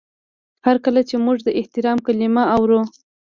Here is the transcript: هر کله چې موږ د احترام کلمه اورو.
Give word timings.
هر 0.65 0.77
کله 0.85 1.01
چې 1.09 1.15
موږ 1.25 1.37
د 1.43 1.49
احترام 1.59 1.97
کلمه 2.05 2.43
اورو. 2.55 2.81